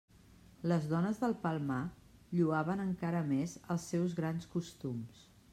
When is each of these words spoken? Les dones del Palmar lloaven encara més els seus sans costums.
Les 0.71 0.87
dones 0.93 1.19
del 1.23 1.35
Palmar 1.43 1.83
lloaven 2.39 2.83
encara 2.89 3.23
més 3.31 3.57
els 3.77 3.89
seus 3.93 4.21
sans 4.23 4.53
costums. 4.57 5.25